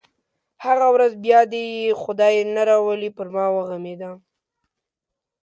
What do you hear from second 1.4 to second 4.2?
دې یې خدای نه راولي پر ما وغمېده.